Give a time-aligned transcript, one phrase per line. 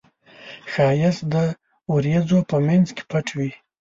[0.71, 1.35] ښایست د
[1.93, 3.51] وریځو په منځ کې پټ وي